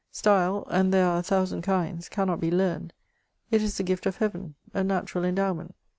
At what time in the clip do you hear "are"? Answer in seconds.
1.05-1.19